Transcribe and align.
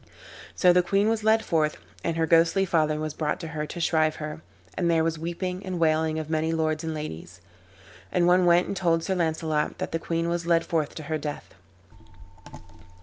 So 0.55 0.73
the 0.73 0.81
queen 0.81 1.09
was 1.09 1.23
led 1.23 1.45
forth, 1.45 1.77
and 2.03 2.17
her 2.17 2.25
ghostly 2.25 2.65
father 2.65 2.99
was 2.99 3.13
brought 3.13 3.39
to 3.41 3.49
her 3.49 3.67
to 3.67 3.79
shrive 3.79 4.15
her, 4.15 4.41
and 4.75 4.89
there 4.89 5.03
was 5.03 5.19
weeping 5.19 5.63
and 5.63 5.77
wailing 5.79 6.17
of 6.17 6.27
many 6.27 6.51
lords 6.53 6.83
and 6.83 6.95
ladies. 6.95 7.39
And 8.11 8.25
one 8.25 8.47
went 8.47 8.65
and 8.65 8.75
told 8.75 9.03
Sir 9.03 9.13
Launcelot 9.13 9.77
that 9.77 9.91
the 9.91 9.99
queen 9.99 10.27
was 10.27 10.47
led 10.47 10.65
forth 10.65 10.95
to 10.95 11.03
her 11.03 11.19
death. 11.19 11.53